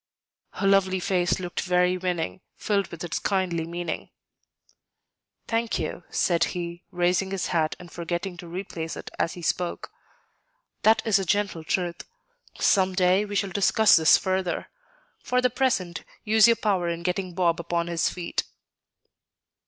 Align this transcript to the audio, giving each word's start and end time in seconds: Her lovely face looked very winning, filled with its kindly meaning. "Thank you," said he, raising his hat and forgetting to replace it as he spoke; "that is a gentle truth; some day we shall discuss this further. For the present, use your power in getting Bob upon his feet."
Her 0.53 0.65
lovely 0.65 0.99
face 0.99 1.39
looked 1.39 1.61
very 1.61 1.95
winning, 1.95 2.41
filled 2.55 2.87
with 2.87 3.03
its 3.03 3.19
kindly 3.19 3.67
meaning. 3.67 4.09
"Thank 5.47 5.77
you," 5.77 6.05
said 6.09 6.43
he, 6.57 6.83
raising 6.89 7.29
his 7.29 7.45
hat 7.49 7.75
and 7.79 7.91
forgetting 7.91 8.35
to 8.37 8.47
replace 8.47 8.97
it 8.97 9.11
as 9.19 9.33
he 9.33 9.43
spoke; 9.43 9.91
"that 10.81 11.03
is 11.05 11.19
a 11.19 11.23
gentle 11.23 11.63
truth; 11.63 12.03
some 12.59 12.95
day 12.95 13.25
we 13.25 13.35
shall 13.35 13.51
discuss 13.51 13.95
this 13.95 14.17
further. 14.17 14.71
For 15.21 15.39
the 15.39 15.51
present, 15.51 16.03
use 16.23 16.47
your 16.47 16.55
power 16.55 16.89
in 16.89 17.03
getting 17.03 17.35
Bob 17.35 17.59
upon 17.59 17.85
his 17.85 18.09
feet." 18.09 18.43